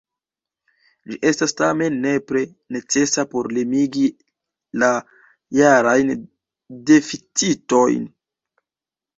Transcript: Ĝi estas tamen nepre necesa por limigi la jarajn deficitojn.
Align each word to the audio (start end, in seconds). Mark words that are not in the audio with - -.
Ĝi 1.09 1.17
estas 1.31 1.51
tamen 1.59 1.99
nepre 2.05 2.41
necesa 2.77 3.25
por 3.33 3.51
limigi 3.57 4.07
la 4.85 4.89
jarajn 5.59 6.11
deficitojn. 6.93 8.13